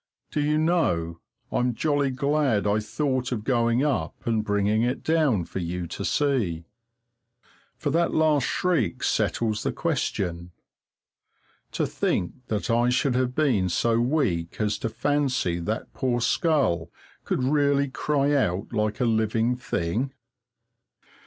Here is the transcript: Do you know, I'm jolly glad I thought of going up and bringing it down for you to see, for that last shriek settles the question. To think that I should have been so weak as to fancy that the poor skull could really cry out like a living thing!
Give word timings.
Do 0.31 0.41
you 0.41 0.57
know, 0.57 1.19
I'm 1.51 1.75
jolly 1.75 2.09
glad 2.09 2.65
I 2.65 2.79
thought 2.79 3.31
of 3.31 3.43
going 3.43 3.83
up 3.85 4.15
and 4.25 4.43
bringing 4.43 4.81
it 4.81 5.03
down 5.03 5.45
for 5.45 5.59
you 5.59 5.85
to 5.85 6.03
see, 6.03 6.65
for 7.75 7.91
that 7.91 8.11
last 8.11 8.47
shriek 8.47 9.03
settles 9.03 9.61
the 9.61 9.71
question. 9.71 10.53
To 11.73 11.85
think 11.85 12.31
that 12.47 12.71
I 12.71 12.89
should 12.89 13.13
have 13.13 13.35
been 13.35 13.69
so 13.69 13.99
weak 13.99 14.59
as 14.59 14.79
to 14.79 14.89
fancy 14.89 15.59
that 15.59 15.93
the 15.93 15.99
poor 15.99 16.19
skull 16.19 16.89
could 17.23 17.43
really 17.43 17.87
cry 17.87 18.33
out 18.33 18.73
like 18.73 19.01
a 19.01 19.05
living 19.05 19.55
thing! 19.55 20.13